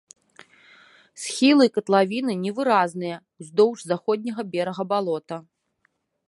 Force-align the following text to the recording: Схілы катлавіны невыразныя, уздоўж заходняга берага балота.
Схілы 1.23 1.65
катлавіны 1.75 2.33
невыразныя, 2.45 3.15
уздоўж 3.45 3.79
заходняга 3.93 4.41
берага 4.57 4.83
балота. 4.95 5.37